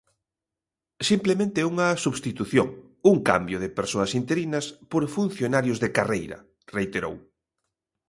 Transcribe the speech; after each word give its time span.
Simplemente 1.09 1.67
unha 1.71 1.87
substitución, 2.05 2.67
un 3.11 3.17
cambio 3.29 3.57
de 3.63 3.73
persoas 3.79 4.11
interinas 4.21 4.65
por 4.91 5.03
funcionarios 5.15 5.77
de 5.83 5.89
carreira, 5.97 6.37
reiterou. 6.75 7.15